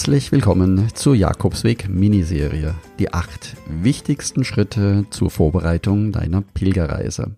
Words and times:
Herzlich 0.00 0.32
willkommen 0.32 0.88
zur 0.94 1.14
Jakobsweg 1.14 1.90
Miniserie, 1.90 2.74
die 2.98 3.12
acht 3.12 3.54
wichtigsten 3.68 4.44
Schritte 4.44 5.04
zur 5.10 5.30
Vorbereitung 5.30 6.10
deiner 6.10 6.40
Pilgerreise. 6.40 7.36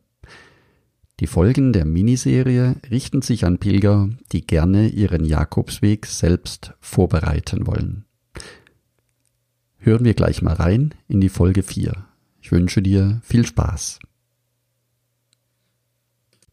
Die 1.19 1.27
Folgen 1.27 1.73
der 1.73 1.84
Miniserie 1.84 2.77
richten 2.89 3.20
sich 3.20 3.45
an 3.47 3.59
Pilger, 3.59 4.11
die 4.30 4.47
gerne 4.47 4.87
ihren 4.87 5.25
Jakobsweg 5.25 6.06
selbst 6.06 6.75
vorbereiten 6.79 7.67
wollen. 7.67 8.05
Hören 9.79 10.05
wir 10.05 10.15
gleich 10.15 10.41
mal 10.41 10.55
rein 10.55 10.95
in 11.09 11.20
die 11.20 11.31
Folge 11.31 11.65
4. 11.65 11.92
Ich 12.41 12.53
wünsche 12.53 12.81
dir 12.81 13.20
viel 13.25 13.45
Spaß. 13.45 13.98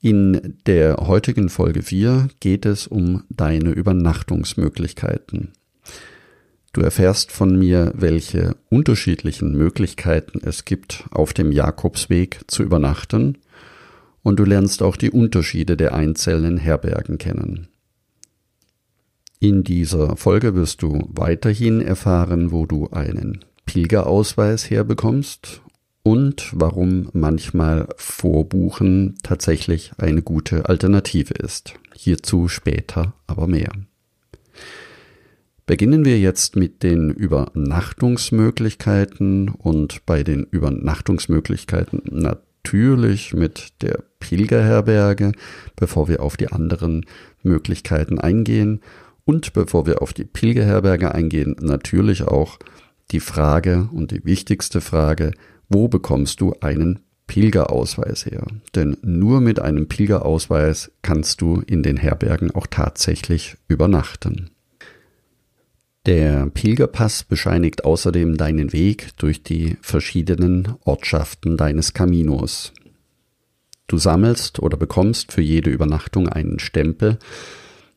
In 0.02 0.58
der 0.66 0.96
heutigen 0.98 1.50
Folge 1.50 1.84
4 1.84 2.30
geht 2.40 2.66
es 2.66 2.88
um 2.88 3.26
deine 3.30 3.70
Übernachtungsmöglichkeiten. 3.70 5.54
Du 6.74 6.82
erfährst 6.82 7.32
von 7.32 7.58
mir, 7.58 7.92
welche 7.96 8.56
unterschiedlichen 8.70 9.54
Möglichkeiten 9.58 10.40
es 10.44 10.66
gibt, 10.66 11.06
auf 11.12 11.34
dem 11.34 11.52
Jakobsweg 11.52 12.42
zu 12.48 12.64
übernachten, 12.64 13.38
und 14.22 14.38
du 14.38 14.44
lernst 14.44 14.84
auch 14.84 14.98
die 14.98 15.12
Unterschiede 15.12 15.78
der 15.78 15.94
einzelnen 15.96 16.58
Herbergen 16.58 17.18
kennen. 17.18 17.70
In 19.40 19.64
dieser 19.64 20.18
Folge 20.18 20.54
wirst 20.54 20.82
du 20.82 21.10
weiterhin 21.14 21.82
erfahren, 21.82 22.52
wo 22.52 22.66
du 22.66 22.90
einen 22.90 23.46
Pilgerausweis 23.66 24.70
herbekommst 24.70 25.62
und 26.04 26.52
warum 26.54 27.10
manchmal 27.14 27.88
Vorbuchen 27.96 29.18
tatsächlich 29.24 29.94
eine 29.98 30.22
gute 30.22 30.68
Alternative 30.68 31.34
ist. 31.34 31.76
Hierzu 31.96 32.50
später 32.50 33.14
aber 33.28 33.48
mehr. 33.48 33.72
Beginnen 35.70 36.04
wir 36.04 36.18
jetzt 36.18 36.56
mit 36.56 36.82
den 36.82 37.12
Übernachtungsmöglichkeiten 37.12 39.50
und 39.50 40.04
bei 40.08 40.24
den 40.24 40.48
Übernachtungsmöglichkeiten 40.50 42.02
natürlich 42.10 43.36
mit 43.36 43.80
der 43.84 44.04
Pilgerherberge, 44.20 45.34
bevor 45.76 46.08
wir 46.08 46.24
auf 46.24 46.38
die 46.38 46.52
anderen 46.52 47.06
Möglichkeiten 47.44 48.18
eingehen 48.18 48.82
und 49.26 49.54
bevor 49.54 49.86
wir 49.86 50.02
auf 50.02 50.12
die 50.12 50.24
Pilgerherberge 50.24 51.14
eingehen, 51.14 51.56
natürlich 51.62 52.24
auch 52.24 52.58
die 53.12 53.20
Frage 53.20 53.90
und 53.92 54.10
die 54.10 54.26
wichtigste 54.26 54.82
Frage, 54.82 55.34
wo 55.70 55.88
bekommst 55.88 56.42
du 56.42 56.56
einen 56.62 57.02
Pilgerausweis 57.28 58.26
her? 58.26 58.48
Denn 58.74 58.98
nur 59.04 59.40
mit 59.40 59.60
einem 59.60 59.88
Pilgerausweis 59.88 60.92
kannst 61.04 61.42
du 61.42 61.62
in 61.68 61.84
den 61.84 61.98
Herbergen 61.98 62.50
auch 62.50 62.66
tatsächlich 62.66 63.56
übernachten. 63.68 64.50
Der 66.10 66.48
Pilgerpass 66.48 67.24
bescheinigt 67.24 67.86
außerdem 67.86 68.36
deinen 68.36 68.74
Weg 68.74 69.16
durch 69.18 69.44
die 69.44 69.78
verschiedenen 69.80 70.74
Ortschaften 70.84 71.56
deines 71.56 71.94
Caminos. 71.94 72.74
Du 73.86 74.00
sammelst 74.00 74.58
oder 74.58 74.76
bekommst 74.76 75.32
für 75.32 75.44
jede 75.44 75.70
Übernachtung 75.70 76.28
einen 76.28 76.58
Stempel. 76.58 77.20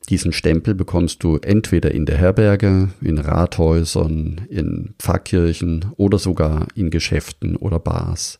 Diesen 0.09 0.31
Stempel 0.31 0.75
bekommst 0.75 1.23
du 1.23 1.37
entweder 1.37 1.89
in 1.89 2.05
der 2.05 2.17
Herberge, 2.17 2.89
in 3.01 3.17
Rathäusern, 3.17 4.41
in 4.47 4.93
Pfarrkirchen 4.99 5.87
oder 5.97 6.19
sogar 6.19 6.67
in 6.75 6.91
Geschäften 6.91 7.55
oder 7.55 7.79
Bars. 7.79 8.37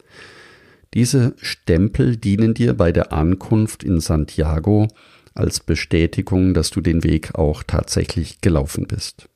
Diese 0.93 1.33
Stempel 1.37 2.15
dienen 2.17 2.53
dir 2.53 2.75
bei 2.75 2.91
der 2.91 3.11
Ankunft 3.11 3.83
in 3.83 3.99
Santiago 4.01 4.87
als 5.33 5.59
Bestätigung, 5.61 6.53
dass 6.53 6.69
du 6.69 6.79
den 6.79 7.03
Weg 7.03 7.33
auch 7.33 7.63
tatsächlich 7.63 8.39
gelaufen 8.39 8.85
bist. 8.85 9.29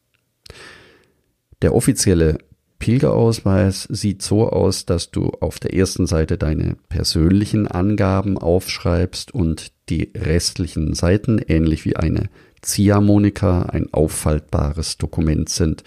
Der 1.61 1.73
offizielle 1.73 2.37
Pilgerausweis 2.79 3.83
sieht 3.83 4.21
so 4.21 4.49
aus, 4.49 4.85
dass 4.85 5.09
du 5.09 5.29
auf 5.39 5.59
der 5.59 5.73
ersten 5.73 6.05
Seite 6.05 6.37
deine 6.37 6.77
persönlichen 6.89 7.67
Angaben 7.67 8.37
aufschreibst 8.37 9.33
und 9.33 9.71
die 9.89 10.11
restlichen 10.15 10.93
Seiten, 10.93 11.39
ähnlich 11.39 11.85
wie 11.85 11.95
eine 11.95 12.29
Ziehharmonika, 12.61 13.63
ein 13.63 13.91
auffaltbares 13.93 14.97
Dokument 14.97 15.49
sind 15.49 15.83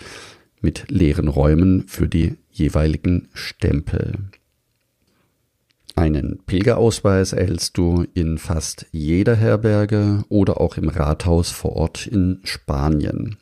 mit 0.61 0.91
leeren 0.91 1.29
Räumen 1.29 1.87
für 1.87 2.09
die 2.09 2.37
jeweiligen 2.51 3.29
Stempel. 3.35 4.15
Einen 5.95 6.39
Pilgerausweis 6.47 7.33
erhältst 7.33 7.77
du 7.77 8.07
in 8.15 8.39
fast 8.39 8.87
jeder 8.91 9.37
Herberge 9.37 10.25
oder 10.29 10.61
auch 10.61 10.77
im 10.77 10.89
Rathaus 10.89 11.51
vor 11.51 11.77
Ort 11.77 12.07
in 12.07 12.41
Spanien. 12.45 13.37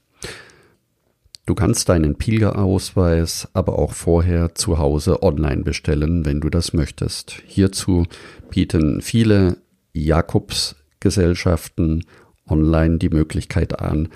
Du 1.49 1.55
kannst 1.55 1.89
deinen 1.89 2.17
Pilgerausweis 2.17 3.49
aber 3.55 3.79
auch 3.79 3.95
vorher 3.95 4.55
zu 4.55 4.77
Hause 4.77 5.23
online 5.23 5.63
bestellen, 5.63 6.27
wenn 6.27 6.43
du 6.43 6.51
das 6.51 6.75
möchtest. 6.75 7.43
Hierzu 7.47 8.05
bieten 8.51 9.01
viele 9.01 9.57
Jakobsgesellschaften 9.95 12.05
online 12.47 12.99
die 12.99 13.09
Möglichkeit 13.09 13.81
an, 13.81 14.11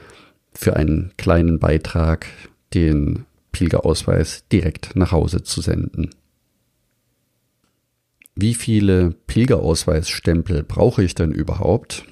für 0.53 0.77
einen 0.77 1.15
kleinen 1.17 1.59
Beitrag 1.59 2.27
den 2.75 3.25
Pilgerausweis 3.51 4.45
direkt 4.53 4.95
nach 4.95 5.13
Hause 5.13 5.43
zu 5.43 5.63
senden. 5.63 6.11
Wie 8.35 8.53
viele 8.53 9.15
Pilgerausweisstempel 9.27 10.65
brauche 10.65 11.03
ich 11.03 11.15
denn 11.15 11.33
überhaupt? 11.33 12.05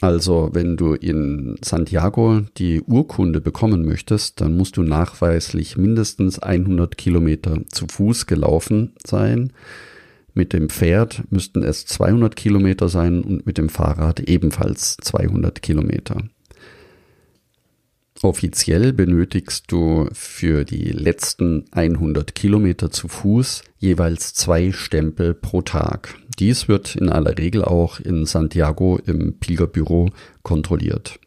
Also, 0.00 0.50
wenn 0.52 0.76
du 0.76 0.92
in 0.92 1.56
Santiago 1.62 2.42
die 2.58 2.82
Urkunde 2.82 3.40
bekommen 3.40 3.86
möchtest, 3.86 4.40
dann 4.42 4.56
musst 4.56 4.76
du 4.76 4.82
nachweislich 4.82 5.78
mindestens 5.78 6.38
100 6.38 6.98
Kilometer 6.98 7.58
zu 7.68 7.86
Fuß 7.86 8.26
gelaufen 8.26 8.92
sein. 9.06 9.52
Mit 10.34 10.52
dem 10.52 10.68
Pferd 10.68 11.22
müssten 11.30 11.62
es 11.62 11.86
200 11.86 12.36
Kilometer 12.36 12.90
sein 12.90 13.22
und 13.24 13.46
mit 13.46 13.56
dem 13.56 13.70
Fahrrad 13.70 14.20
ebenfalls 14.20 14.98
200 15.00 15.62
Kilometer. 15.62 16.24
Offiziell 18.22 18.92
benötigst 18.94 19.70
du 19.70 20.08
für 20.12 20.64
die 20.64 20.90
letzten 20.90 21.64
100 21.72 22.34
Kilometer 22.34 22.90
zu 22.90 23.08
Fuß 23.08 23.62
jeweils 23.78 24.32
zwei 24.32 24.72
Stempel 24.72 25.34
pro 25.34 25.60
Tag. 25.60 26.14
Dies 26.38 26.66
wird 26.66 26.96
in 26.96 27.10
aller 27.10 27.36
Regel 27.36 27.62
auch 27.62 28.00
in 28.00 28.24
Santiago 28.24 28.98
im 29.04 29.38
Pilgerbüro 29.38 30.08
kontrolliert. 30.42 31.20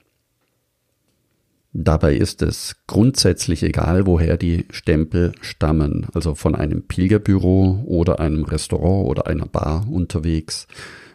Dabei 1.73 2.15
ist 2.15 2.41
es 2.41 2.77
grundsätzlich 2.87 3.61
egal, 3.61 4.07
woher 4.07 4.37
die 4.37 4.65
Stempel 4.71 5.33
stammen, 5.41 6.07
also 6.13 6.33
von 6.33 6.55
einem 6.55 6.81
Pilgerbüro 6.81 7.83
oder 7.85 8.19
einem 8.19 8.43
Restaurant 8.43 9.07
oder 9.07 9.27
einer 9.27 9.45
Bar 9.45 9.87
unterwegs. 9.87 10.67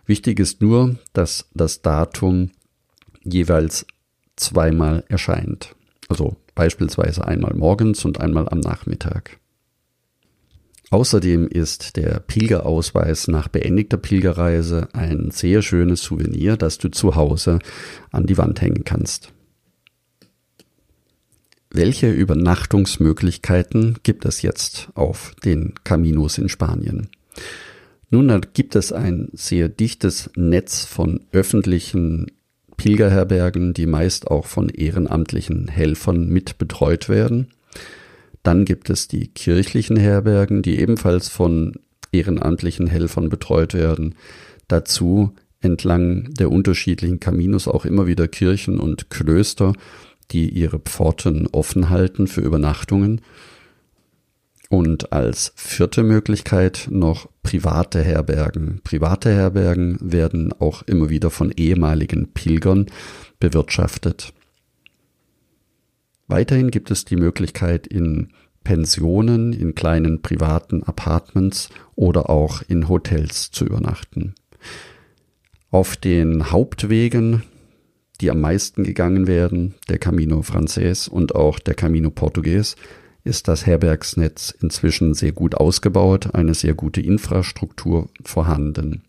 Wichtig 0.06 0.38
ist 0.38 0.62
nur, 0.62 0.96
dass 1.12 1.48
das 1.54 1.82
Datum 1.82 2.50
jeweils 3.24 3.86
zweimal 4.36 5.04
erscheint. 5.08 5.74
Also 6.08 6.36
beispielsweise 6.54 7.26
einmal 7.26 7.54
morgens 7.54 8.04
und 8.04 8.20
einmal 8.20 8.48
am 8.48 8.60
Nachmittag. 8.60 9.38
Außerdem 10.90 11.48
ist 11.48 11.96
der 11.96 12.20
Pilgerausweis 12.20 13.26
nach 13.28 13.48
beendigter 13.48 13.96
Pilgerreise 13.96 14.88
ein 14.92 15.30
sehr 15.32 15.62
schönes 15.62 16.02
Souvenir, 16.02 16.56
das 16.56 16.78
du 16.78 16.88
zu 16.88 17.16
Hause 17.16 17.58
an 18.12 18.26
die 18.26 18.38
Wand 18.38 18.60
hängen 18.60 18.84
kannst. 18.84 19.32
Welche 21.70 22.12
Übernachtungsmöglichkeiten 22.12 23.98
gibt 24.04 24.24
es 24.24 24.42
jetzt 24.42 24.90
auf 24.94 25.34
den 25.44 25.74
Caminos 25.82 26.38
in 26.38 26.48
Spanien? 26.48 27.08
Nun, 28.10 28.28
da 28.28 28.38
gibt 28.38 28.76
es 28.76 28.92
ein 28.92 29.30
sehr 29.32 29.68
dichtes 29.68 30.30
Netz 30.36 30.84
von 30.84 31.26
öffentlichen 31.32 32.30
Pilgerherbergen, 32.84 33.72
die 33.72 33.86
meist 33.86 34.30
auch 34.30 34.44
von 34.44 34.68
ehrenamtlichen 34.68 35.68
Helfern 35.68 36.28
mit 36.28 36.58
betreut 36.58 37.08
werden. 37.08 37.48
Dann 38.42 38.66
gibt 38.66 38.90
es 38.90 39.08
die 39.08 39.28
kirchlichen 39.28 39.96
Herbergen, 39.96 40.60
die 40.60 40.78
ebenfalls 40.78 41.30
von 41.30 41.76
ehrenamtlichen 42.12 42.86
Helfern 42.86 43.30
betreut 43.30 43.72
werden. 43.72 44.16
Dazu 44.68 45.32
entlang 45.62 46.34
der 46.34 46.50
unterschiedlichen 46.50 47.20
Kaminos 47.20 47.68
auch 47.68 47.86
immer 47.86 48.06
wieder 48.06 48.28
Kirchen 48.28 48.78
und 48.78 49.08
Klöster, 49.08 49.72
die 50.30 50.50
ihre 50.50 50.78
Pforten 50.78 51.46
offen 51.52 51.88
halten 51.88 52.26
für 52.26 52.42
Übernachtungen. 52.42 53.22
Und 54.74 55.12
als 55.12 55.52
vierte 55.54 56.02
Möglichkeit 56.02 56.88
noch 56.90 57.28
private 57.44 58.02
Herbergen. 58.02 58.80
Private 58.82 59.32
Herbergen 59.32 59.98
werden 60.00 60.52
auch 60.52 60.82
immer 60.82 61.10
wieder 61.10 61.30
von 61.30 61.52
ehemaligen 61.52 62.32
Pilgern 62.32 62.86
bewirtschaftet. 63.38 64.34
Weiterhin 66.26 66.72
gibt 66.72 66.90
es 66.90 67.04
die 67.04 67.14
Möglichkeit 67.14 67.86
in 67.86 68.32
Pensionen, 68.64 69.52
in 69.52 69.76
kleinen 69.76 70.22
privaten 70.22 70.82
Apartments 70.82 71.68
oder 71.94 72.28
auch 72.28 72.60
in 72.66 72.88
Hotels 72.88 73.52
zu 73.52 73.66
übernachten. 73.66 74.34
Auf 75.70 75.96
den 75.96 76.50
Hauptwegen, 76.50 77.44
die 78.20 78.28
am 78.28 78.40
meisten 78.40 78.82
gegangen 78.82 79.28
werden, 79.28 79.74
der 79.88 79.98
Camino 79.98 80.42
Frances 80.42 81.06
und 81.06 81.36
auch 81.36 81.60
der 81.60 81.74
Camino 81.74 82.10
Portugues, 82.10 82.74
ist 83.24 83.48
das 83.48 83.66
Herbergsnetz 83.66 84.54
inzwischen 84.60 85.14
sehr 85.14 85.32
gut 85.32 85.54
ausgebaut, 85.54 86.34
eine 86.34 86.54
sehr 86.54 86.74
gute 86.74 87.00
Infrastruktur 87.00 88.08
vorhanden. 88.22 89.02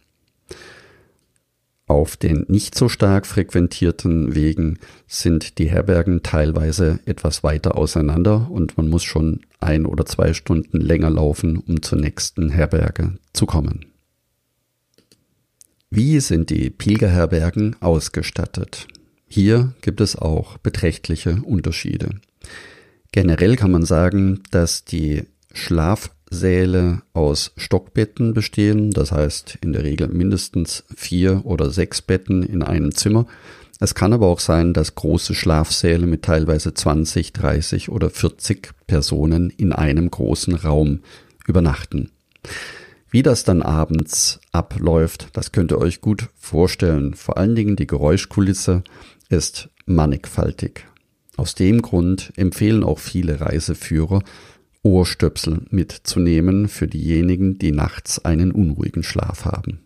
Auf 1.87 2.17
den 2.17 2.45
nicht 2.47 2.73
so 2.73 2.89
stark 2.89 3.27
frequentierten 3.27 4.33
Wegen 4.33 4.79
sind 5.05 5.59
die 5.59 5.69
Herbergen 5.69 6.23
teilweise 6.23 6.99
etwas 7.05 7.43
weiter 7.43 7.77
auseinander 7.77 8.49
und 8.49 8.75
man 8.77 8.89
muss 8.89 9.03
schon 9.03 9.41
ein 9.59 9.85
oder 9.85 10.05
zwei 10.05 10.33
Stunden 10.33 10.79
länger 10.79 11.11
laufen, 11.11 11.57
um 11.57 11.83
zur 11.83 11.99
nächsten 11.99 12.49
Herberge 12.49 13.19
zu 13.33 13.45
kommen. 13.45 13.85
Wie 15.91 16.19
sind 16.19 16.49
die 16.49 16.71
Pilgerherbergen 16.71 17.75
ausgestattet? 17.81 18.87
Hier 19.27 19.73
gibt 19.81 20.01
es 20.01 20.15
auch 20.15 20.57
beträchtliche 20.57 21.41
Unterschiede. 21.43 22.09
Generell 23.15 23.55
kann 23.55 23.71
man 23.71 23.85
sagen, 23.85 24.43
dass 24.51 24.83
die 24.83 25.23
Schlafsäle 25.53 27.01
aus 27.13 27.53
Stockbetten 27.55 28.33
bestehen, 28.33 28.91
das 28.91 29.13
heißt 29.13 29.59
in 29.61 29.71
der 29.71 29.85
Regel 29.85 30.09
mindestens 30.09 30.83
vier 30.93 31.45
oder 31.45 31.69
sechs 31.69 32.01
Betten 32.01 32.43
in 32.43 32.61
einem 32.61 32.93
Zimmer. 32.93 33.25
Es 33.79 33.95
kann 33.95 34.11
aber 34.11 34.27
auch 34.27 34.41
sein, 34.41 34.73
dass 34.73 34.95
große 34.95 35.33
Schlafsäle 35.33 36.07
mit 36.07 36.23
teilweise 36.23 36.73
20, 36.73 37.31
30 37.31 37.87
oder 37.87 38.09
40 38.09 38.71
Personen 38.85 39.49
in 39.49 39.71
einem 39.71 40.11
großen 40.11 40.53
Raum 40.53 40.99
übernachten. 41.47 42.11
Wie 43.09 43.23
das 43.23 43.45
dann 43.45 43.61
abends 43.61 44.41
abläuft, 44.51 45.29
das 45.31 45.53
könnt 45.53 45.71
ihr 45.71 45.77
euch 45.77 46.01
gut 46.01 46.27
vorstellen. 46.35 47.13
Vor 47.13 47.37
allen 47.37 47.55
Dingen 47.55 47.77
die 47.77 47.87
Geräuschkulisse 47.87 48.83
ist 49.29 49.69
mannigfaltig. 49.85 50.85
Aus 51.37 51.55
dem 51.55 51.81
Grund 51.81 52.31
empfehlen 52.37 52.83
auch 52.83 52.99
viele 52.99 53.41
Reiseführer, 53.41 54.23
Ohrstöpsel 54.83 55.65
mitzunehmen 55.69 56.67
für 56.67 56.87
diejenigen, 56.87 57.57
die 57.57 57.71
nachts 57.71 58.23
einen 58.23 58.51
unruhigen 58.51 59.03
Schlaf 59.03 59.45
haben. 59.45 59.79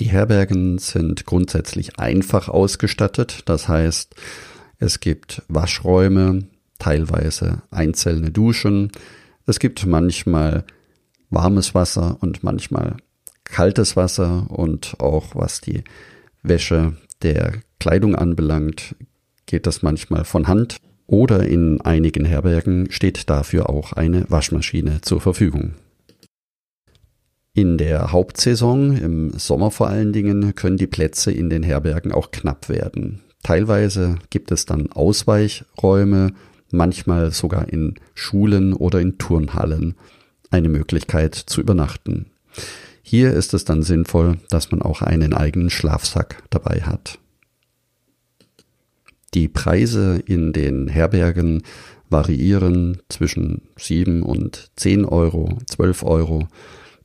Die 0.00 0.06
Herbergen 0.06 0.78
sind 0.78 1.26
grundsätzlich 1.26 1.98
einfach 1.98 2.48
ausgestattet, 2.48 3.42
das 3.44 3.68
heißt, 3.68 4.14
es 4.78 5.00
gibt 5.00 5.42
Waschräume, 5.48 6.48
teilweise 6.78 7.62
einzelne 7.70 8.30
Duschen, 8.30 8.90
es 9.46 9.58
gibt 9.58 9.86
manchmal 9.86 10.64
warmes 11.28 11.74
Wasser 11.74 12.16
und 12.20 12.42
manchmal 12.42 12.96
kaltes 13.44 13.96
Wasser 13.96 14.50
und 14.50 14.96
auch 14.98 15.34
was 15.34 15.60
die 15.60 15.84
Wäsche 16.42 16.96
der 17.22 17.60
Kleidung 17.80 18.14
anbelangt, 18.14 18.94
geht 19.46 19.66
das 19.66 19.82
manchmal 19.82 20.24
von 20.24 20.46
Hand 20.46 20.76
oder 21.06 21.44
in 21.44 21.80
einigen 21.80 22.24
Herbergen 22.24 22.86
steht 22.92 23.28
dafür 23.28 23.68
auch 23.68 23.92
eine 23.94 24.26
Waschmaschine 24.28 25.00
zur 25.00 25.20
Verfügung. 25.20 25.72
In 27.52 27.78
der 27.78 28.12
Hauptsaison, 28.12 28.96
im 28.96 29.32
Sommer 29.32 29.72
vor 29.72 29.88
allen 29.88 30.12
Dingen, 30.12 30.54
können 30.54 30.76
die 30.76 30.86
Plätze 30.86 31.32
in 31.32 31.50
den 31.50 31.64
Herbergen 31.64 32.12
auch 32.12 32.30
knapp 32.30 32.68
werden. 32.68 33.22
Teilweise 33.42 34.18
gibt 34.30 34.52
es 34.52 34.66
dann 34.66 34.92
Ausweichräume, 34.92 36.32
manchmal 36.70 37.32
sogar 37.32 37.68
in 37.68 37.96
Schulen 38.14 38.72
oder 38.72 39.00
in 39.00 39.18
Turnhallen 39.18 39.96
eine 40.50 40.68
Möglichkeit 40.68 41.34
zu 41.34 41.60
übernachten. 41.60 42.26
Hier 43.02 43.32
ist 43.32 43.54
es 43.54 43.64
dann 43.64 43.82
sinnvoll, 43.82 44.38
dass 44.48 44.70
man 44.70 44.80
auch 44.80 45.02
einen 45.02 45.32
eigenen 45.32 45.70
Schlafsack 45.70 46.44
dabei 46.50 46.82
hat. 46.82 47.18
Die 49.34 49.48
Preise 49.48 50.20
in 50.26 50.52
den 50.52 50.88
Herbergen 50.88 51.62
variieren 52.08 53.00
zwischen 53.08 53.62
7 53.76 54.22
und 54.22 54.70
10 54.76 55.04
Euro, 55.04 55.58
12 55.66 56.02
Euro. 56.02 56.48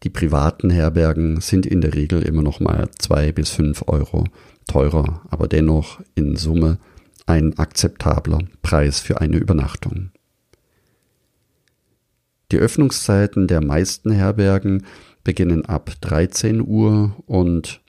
Die 0.04 0.10
privaten 0.10 0.72
Herbergen 0.72 1.39
sind 1.39 1.66
in 1.66 1.81
der 1.81 1.94
Regel 1.94 2.24
immer 2.24 2.42
noch 2.42 2.60
mal 2.60 2.89
2 2.98 3.31
bis 3.31 3.51
5 3.51 3.83
Euro 3.88 4.25
teurer, 4.68 5.22
aber 5.30 5.48
dennoch 5.48 6.01
in 6.16 6.36
Summe 6.36 6.80
ein 7.27 7.57
akzeptabler 7.57 8.39
Preis 8.62 9.00
für 9.00 9.22
eine 9.22 9.38
Übernachtung. 9.38 10.12
Die 12.51 12.57
Öffnungszeiten 12.57 13.48
der 13.48 13.63
meisten 13.63 14.12
Herbergen 14.12 14.86
beginnen 15.24 15.66
ab 15.66 15.92
13 16.01 16.62
Uhr 16.62 17.16
und 17.25 17.81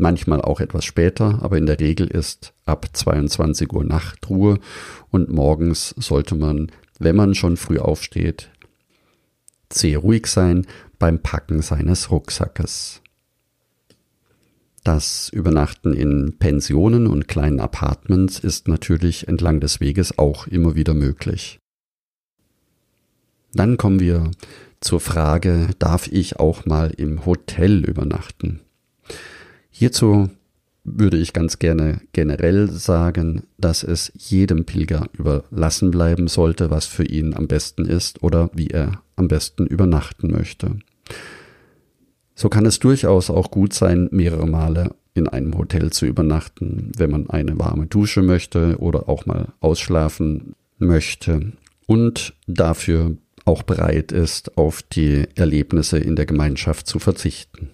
manchmal 0.00 0.40
auch 0.40 0.60
etwas 0.60 0.84
später, 0.84 1.38
aber 1.42 1.58
in 1.58 1.66
der 1.66 1.78
Regel 1.78 2.08
ist 2.08 2.52
ab 2.64 2.88
22 2.92 3.72
Uhr 3.72 3.84
Nachtruhe 3.84 4.58
und 5.10 5.30
morgens 5.30 5.94
sollte 5.98 6.34
man, 6.34 6.72
wenn 6.98 7.16
man 7.16 7.34
schon 7.34 7.56
früh 7.56 7.78
aufsteht, 7.78 8.50
sehr 9.72 9.98
ruhig 9.98 10.26
sein 10.26 10.66
beim 10.98 11.20
Packen 11.20 11.62
seines 11.62 12.10
Rucksackes. 12.10 13.02
Das 14.82 15.28
Übernachten 15.28 15.92
in 15.92 16.38
Pensionen 16.38 17.06
und 17.06 17.28
kleinen 17.28 17.60
Apartments 17.60 18.38
ist 18.38 18.66
natürlich 18.66 19.28
entlang 19.28 19.60
des 19.60 19.80
Weges 19.80 20.18
auch 20.18 20.46
immer 20.46 20.74
wieder 20.74 20.94
möglich. 20.94 21.58
Dann 23.52 23.76
kommen 23.76 24.00
wir 24.00 24.30
zur 24.80 25.00
Frage, 25.00 25.68
darf 25.78 26.06
ich 26.06 26.40
auch 26.40 26.64
mal 26.64 26.90
im 26.90 27.26
Hotel 27.26 27.84
übernachten? 27.84 28.60
Hierzu 29.70 30.28
würde 30.84 31.18
ich 31.18 31.32
ganz 31.32 31.58
gerne 31.58 32.00
generell 32.12 32.70
sagen, 32.70 33.44
dass 33.58 33.82
es 33.82 34.12
jedem 34.16 34.64
Pilger 34.64 35.08
überlassen 35.12 35.90
bleiben 35.90 36.28
sollte, 36.28 36.70
was 36.70 36.86
für 36.86 37.04
ihn 37.04 37.34
am 37.34 37.48
besten 37.48 37.84
ist 37.84 38.22
oder 38.22 38.50
wie 38.54 38.68
er 38.68 39.02
am 39.16 39.28
besten 39.28 39.66
übernachten 39.66 40.30
möchte. 40.30 40.76
So 42.34 42.48
kann 42.48 42.64
es 42.64 42.78
durchaus 42.78 43.28
auch 43.28 43.50
gut 43.50 43.74
sein, 43.74 44.08
mehrere 44.10 44.46
Male 44.46 44.94
in 45.14 45.28
einem 45.28 45.56
Hotel 45.58 45.90
zu 45.90 46.06
übernachten, 46.06 46.92
wenn 46.96 47.10
man 47.10 47.28
eine 47.28 47.58
warme 47.58 47.86
Dusche 47.86 48.22
möchte 48.22 48.78
oder 48.78 49.08
auch 49.08 49.26
mal 49.26 49.52
ausschlafen 49.60 50.54
möchte 50.78 51.52
und 51.86 52.34
dafür 52.46 53.16
auch 53.44 53.62
bereit 53.62 54.12
ist, 54.12 54.56
auf 54.56 54.82
die 54.82 55.26
Erlebnisse 55.34 55.98
in 55.98 56.16
der 56.16 56.26
Gemeinschaft 56.26 56.86
zu 56.86 56.98
verzichten. 56.98 57.70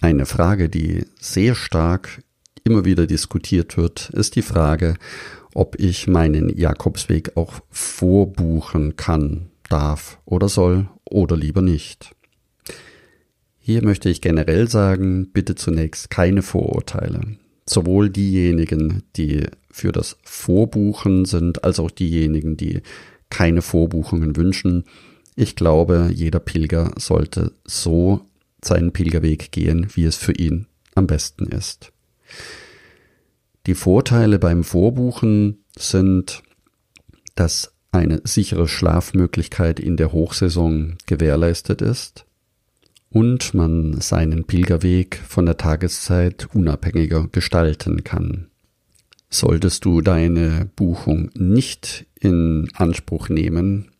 Eine 0.00 0.26
Frage, 0.26 0.68
die 0.68 1.06
sehr 1.20 1.54
stark 1.54 2.22
immer 2.62 2.84
wieder 2.84 3.06
diskutiert 3.06 3.76
wird, 3.76 4.10
ist 4.10 4.36
die 4.36 4.42
Frage, 4.42 4.94
ob 5.54 5.78
ich 5.80 6.06
meinen 6.06 6.56
Jakobsweg 6.56 7.36
auch 7.36 7.54
vorbuchen 7.70 8.94
kann, 8.96 9.48
darf 9.68 10.20
oder 10.24 10.48
soll 10.48 10.88
oder 11.04 11.36
lieber 11.36 11.62
nicht. 11.62 12.14
Hier 13.58 13.82
möchte 13.84 14.08
ich 14.08 14.20
generell 14.20 14.68
sagen, 14.68 15.30
bitte 15.32 15.56
zunächst 15.56 16.10
keine 16.10 16.42
Vorurteile. 16.42 17.36
Sowohl 17.68 18.08
diejenigen, 18.08 19.02
die 19.16 19.46
für 19.70 19.92
das 19.92 20.16
Vorbuchen 20.22 21.24
sind, 21.24 21.64
als 21.64 21.80
auch 21.80 21.90
diejenigen, 21.90 22.56
die 22.56 22.82
keine 23.30 23.62
Vorbuchungen 23.62 24.36
wünschen. 24.36 24.84
Ich 25.36 25.54
glaube, 25.54 26.10
jeder 26.14 26.40
Pilger 26.40 26.92
sollte 26.96 27.52
so 27.64 28.27
seinen 28.62 28.92
Pilgerweg 28.92 29.52
gehen, 29.52 29.88
wie 29.94 30.04
es 30.04 30.16
für 30.16 30.32
ihn 30.32 30.66
am 30.94 31.06
besten 31.06 31.46
ist. 31.46 31.92
Die 33.66 33.74
Vorteile 33.74 34.38
beim 34.38 34.64
Vorbuchen 34.64 35.58
sind, 35.76 36.42
dass 37.34 37.72
eine 37.92 38.20
sichere 38.24 38.68
Schlafmöglichkeit 38.68 39.80
in 39.80 39.96
der 39.96 40.12
Hochsaison 40.12 40.96
gewährleistet 41.06 41.82
ist 41.82 42.26
und 43.10 43.54
man 43.54 44.00
seinen 44.00 44.44
Pilgerweg 44.44 45.16
von 45.16 45.46
der 45.46 45.56
Tageszeit 45.56 46.48
unabhängiger 46.54 47.28
gestalten 47.28 48.04
kann. 48.04 48.48
Solltest 49.30 49.84
du 49.84 50.00
deine 50.00 50.70
Buchung 50.76 51.30
nicht 51.34 52.06
in 52.20 52.68
Anspruch 52.74 53.28
nehmen, 53.28 53.90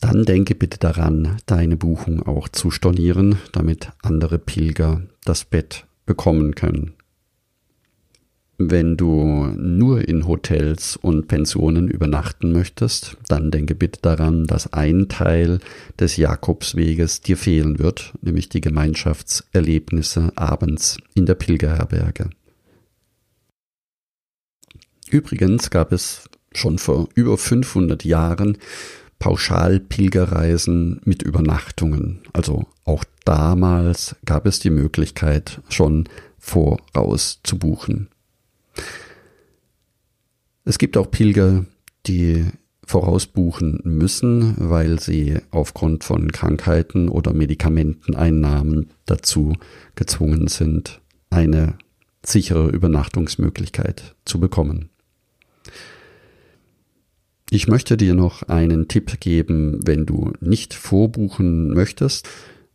dann 0.00 0.24
denke 0.24 0.54
bitte 0.54 0.78
daran, 0.78 1.38
deine 1.46 1.76
Buchung 1.76 2.22
auch 2.22 2.48
zu 2.48 2.70
stornieren, 2.70 3.38
damit 3.52 3.92
andere 4.02 4.38
Pilger 4.38 5.02
das 5.24 5.44
Bett 5.44 5.86
bekommen 6.04 6.54
können. 6.54 6.94
Wenn 8.58 8.96
du 8.96 9.52
nur 9.54 10.08
in 10.08 10.26
Hotels 10.26 10.96
und 10.96 11.28
Pensionen 11.28 11.88
übernachten 11.88 12.52
möchtest, 12.52 13.18
dann 13.28 13.50
denke 13.50 13.74
bitte 13.74 14.00
daran, 14.00 14.46
dass 14.46 14.72
ein 14.72 15.08
Teil 15.08 15.60
des 15.98 16.16
Jakobsweges 16.16 17.20
dir 17.20 17.36
fehlen 17.36 17.78
wird, 17.78 18.14
nämlich 18.22 18.48
die 18.48 18.62
Gemeinschaftserlebnisse 18.62 20.32
abends 20.36 20.96
in 21.14 21.26
der 21.26 21.34
Pilgerherberge. 21.34 22.30
Übrigens 25.10 25.68
gab 25.68 25.92
es 25.92 26.30
schon 26.52 26.78
vor 26.78 27.08
über 27.14 27.36
500 27.36 28.06
Jahren 28.06 28.56
Pauschalpilgerreisen 29.18 31.00
mit 31.04 31.22
Übernachtungen. 31.22 32.20
Also 32.32 32.66
auch 32.84 33.04
damals 33.24 34.16
gab 34.24 34.46
es 34.46 34.58
die 34.58 34.70
Möglichkeit, 34.70 35.60
schon 35.68 36.08
voraus 36.38 37.40
zu 37.42 37.58
buchen. 37.58 38.08
Es 40.64 40.78
gibt 40.78 40.96
auch 40.96 41.10
Pilger, 41.10 41.64
die 42.06 42.46
vorausbuchen 42.84 43.80
müssen, 43.84 44.54
weil 44.58 45.00
sie 45.00 45.38
aufgrund 45.50 46.04
von 46.04 46.30
Krankheiten 46.30 47.08
oder 47.08 47.32
Medikamenteneinnahmen 47.32 48.90
dazu 49.06 49.54
gezwungen 49.96 50.46
sind, 50.46 51.00
eine 51.30 51.74
sichere 52.24 52.68
Übernachtungsmöglichkeit 52.68 54.14
zu 54.24 54.38
bekommen. 54.38 54.90
Ich 57.50 57.68
möchte 57.68 57.96
dir 57.96 58.14
noch 58.14 58.42
einen 58.44 58.88
Tipp 58.88 59.20
geben, 59.20 59.80
wenn 59.84 60.04
du 60.04 60.32
nicht 60.40 60.74
vorbuchen 60.74 61.72
möchtest. 61.72 62.28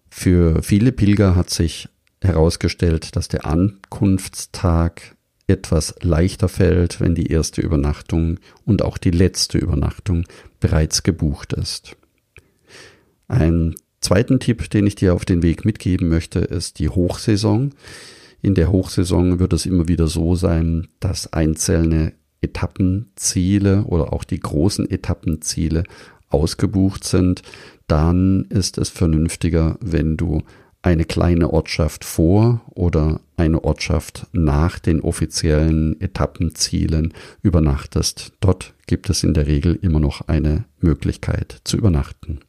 Für 0.10 0.64
viele 0.64 0.92
Pilger 0.92 1.36
hat 1.36 1.50
sich 1.50 1.90
herausgestellt, 2.22 3.16
dass 3.16 3.28
der 3.28 3.46
Ankunftstag 3.46 5.16
etwas 5.48 5.96
leichter 6.02 6.48
fällt, 6.48 7.02
wenn 7.02 7.16
die 7.16 7.28
erste 7.28 7.62
Übernachtung 7.62 8.40
und 8.66 8.82
auch 8.82 8.98
die 8.98 9.12
letzte 9.12 9.58
Übernachtung 9.58 10.26
bereits 10.60 11.04
gebucht 11.04 11.52
ist. 11.52 11.98
Ein 13.28 13.76
zweiten 14.00 14.40
Tipp, 14.40 14.70
den 14.70 14.88
ich 14.88 14.96
dir 14.96 15.14
auf 15.14 15.26
den 15.26 15.44
Weg 15.44 15.66
mitgeben 15.66 16.08
möchte, 16.08 16.40
ist 16.40 16.80
die 16.80 16.90
Hochsaison. 16.90 17.74
In 18.42 18.56
der 18.56 18.72
Hochsaison 18.72 19.40
wird 19.40 19.52
es 19.54 19.66
immer 19.66 19.88
wieder 19.88 20.08
so 20.08 20.36
sein, 20.36 20.88
dass 21.00 21.32
einzelne 21.34 22.14
Etappenziele 22.42 23.84
oder 23.86 24.14
auch 24.14 24.24
die 24.24 24.40
großen 24.40 24.90
Etappenziele 24.90 25.84
ausgebucht 26.30 27.04
sind, 27.04 27.42
dann 27.88 28.46
ist 28.50 28.78
es 28.78 28.90
vernünftiger, 28.90 29.78
wenn 29.82 30.18
du 30.18 30.42
eine 30.82 31.06
kleine 31.06 31.52
Ortschaft 31.54 32.04
vor 32.06 32.62
oder 32.72 33.22
eine 33.38 33.64
Ortschaft 33.64 34.28
nach 34.32 34.80
den 34.80 35.02
offiziellen 35.02 36.00
Etappenzielen 36.02 37.14
übernachtest. 37.44 38.34
Dort 38.40 38.74
gibt 38.88 39.10
es 39.10 39.24
in 39.24 39.34
der 39.34 39.46
Regel 39.46 39.78
immer 39.82 40.00
noch 40.00 40.28
eine 40.28 40.66
Möglichkeit 40.80 41.62
zu 41.64 41.78
übernachten. 41.78 42.40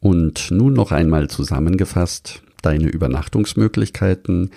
Und 0.00 0.50
nun 0.50 0.72
noch 0.72 0.92
einmal 0.92 1.28
zusammengefasst, 1.28 2.42
deine 2.62 2.88
Übernachtungsmöglichkeiten 2.88 4.50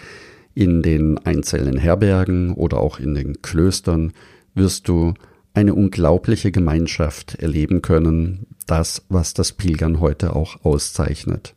in 0.54 0.82
den 0.82 1.18
einzelnen 1.18 1.78
Herbergen 1.78 2.54
oder 2.54 2.80
auch 2.80 3.00
in 3.00 3.14
den 3.14 3.42
Klöstern 3.42 4.14
wirst 4.56 4.88
du 4.88 5.14
eine 5.54 5.74
unglaubliche 5.74 6.52
Gemeinschaft 6.52 7.36
erleben 7.36 7.82
können, 7.82 8.48
das, 8.66 9.06
was 9.10 9.34
das 9.34 9.54
Pilgern 9.54 10.00
heute 10.00 10.36
auch 10.36 10.66
auszeichnet. 10.66 11.56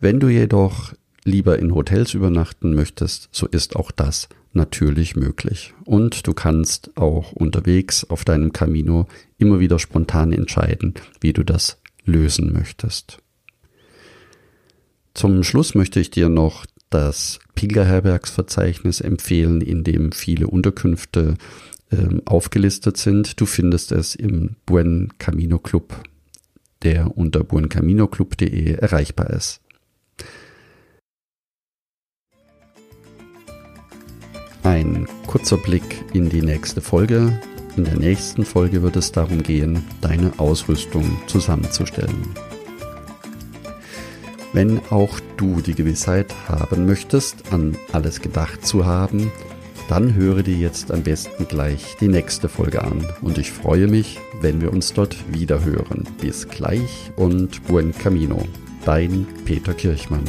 Wenn 0.00 0.20
du 0.20 0.28
jedoch 0.28 0.94
lieber 1.24 1.58
in 1.58 1.74
Hotels 1.74 2.14
übernachten 2.14 2.74
möchtest, 2.74 3.28
so 3.32 3.46
ist 3.46 3.76
auch 3.76 3.90
das 3.90 4.28
natürlich 4.52 5.16
möglich. 5.16 5.74
Und 5.84 6.26
du 6.26 6.34
kannst 6.34 6.96
auch 6.96 7.32
unterwegs 7.32 8.04
auf 8.04 8.24
deinem 8.24 8.52
Camino 8.52 9.06
immer 9.36 9.60
wieder 9.60 9.78
spontan 9.78 10.32
entscheiden, 10.32 10.94
wie 11.20 11.32
du 11.32 11.44
das 11.44 11.78
lösen 12.04 12.52
möchtest. 12.52 13.18
Zum 15.14 15.42
Schluss 15.42 15.74
möchte 15.74 16.00
ich 16.00 16.10
dir 16.10 16.28
noch 16.28 16.64
das 16.90 17.40
Pilgerherbergsverzeichnis 17.54 19.00
empfehlen, 19.00 19.60
in 19.60 19.84
dem 19.84 20.12
viele 20.12 20.46
Unterkünfte 20.46 21.34
ähm, 21.90 22.22
aufgelistet 22.24 22.96
sind. 22.96 23.40
Du 23.40 23.46
findest 23.46 23.92
es 23.92 24.14
im 24.14 24.56
Buen 24.66 25.12
Camino 25.18 25.58
Club, 25.58 25.94
der 26.82 27.16
unter 27.16 27.44
buencaminoclub.de 27.44 28.74
erreichbar 28.74 29.30
ist. 29.30 29.60
Ein 34.62 35.08
kurzer 35.26 35.56
Blick 35.56 36.04
in 36.12 36.28
die 36.28 36.42
nächste 36.42 36.80
Folge. 36.80 37.40
In 37.76 37.84
der 37.84 37.96
nächsten 37.96 38.44
Folge 38.44 38.82
wird 38.82 38.96
es 38.96 39.12
darum 39.12 39.42
gehen, 39.42 39.84
deine 40.00 40.32
Ausrüstung 40.38 41.16
zusammenzustellen. 41.26 42.28
Wenn 44.52 44.80
auch 44.90 45.20
du 45.36 45.60
die 45.60 45.74
Gewissheit 45.74 46.34
haben 46.48 46.86
möchtest, 46.86 47.52
an 47.52 47.76
alles 47.92 48.20
gedacht 48.20 48.66
zu 48.66 48.84
haben, 48.84 49.30
dann 49.88 50.14
höre 50.14 50.42
dir 50.42 50.56
jetzt 50.56 50.92
am 50.92 51.02
besten 51.02 51.48
gleich 51.48 51.96
die 52.00 52.08
nächste 52.08 52.48
Folge 52.48 52.82
an. 52.82 53.04
Und 53.22 53.38
ich 53.38 53.50
freue 53.50 53.88
mich, 53.88 54.18
wenn 54.40 54.60
wir 54.60 54.72
uns 54.72 54.92
dort 54.92 55.16
wieder 55.32 55.64
hören. 55.64 56.04
Bis 56.20 56.46
gleich 56.46 57.10
und 57.16 57.66
buen 57.66 57.92
camino. 57.92 58.42
Dein 58.84 59.26
Peter 59.44 59.74
Kirchmann. 59.74 60.24